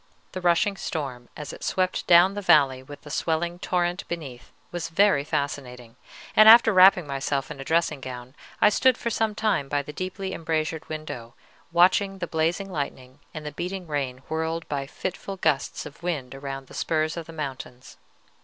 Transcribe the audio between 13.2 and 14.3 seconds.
and the beating rain